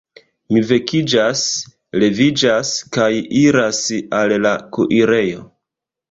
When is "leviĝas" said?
2.03-2.71